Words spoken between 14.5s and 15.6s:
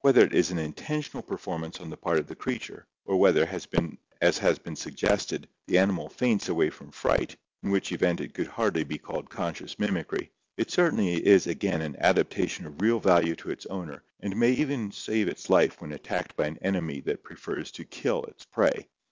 often save its